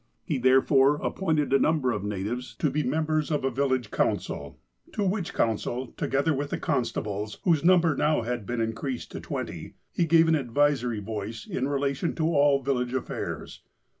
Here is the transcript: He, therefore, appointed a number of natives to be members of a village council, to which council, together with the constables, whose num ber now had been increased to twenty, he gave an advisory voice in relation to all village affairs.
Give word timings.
He, 0.25 0.39
therefore, 0.39 0.95
appointed 0.95 1.53
a 1.53 1.59
number 1.59 1.91
of 1.91 2.03
natives 2.03 2.55
to 2.55 2.71
be 2.71 2.81
members 2.81 3.29
of 3.29 3.43
a 3.45 3.51
village 3.51 3.91
council, 3.91 4.59
to 4.93 5.03
which 5.03 5.31
council, 5.31 5.91
together 5.95 6.33
with 6.33 6.49
the 6.49 6.57
constables, 6.57 7.37
whose 7.43 7.63
num 7.63 7.81
ber 7.81 7.95
now 7.95 8.23
had 8.23 8.47
been 8.47 8.61
increased 8.61 9.11
to 9.11 9.19
twenty, 9.19 9.75
he 9.93 10.05
gave 10.05 10.27
an 10.27 10.33
advisory 10.33 11.01
voice 11.01 11.45
in 11.45 11.67
relation 11.67 12.15
to 12.15 12.25
all 12.25 12.63
village 12.63 12.95
affairs. 12.95 13.61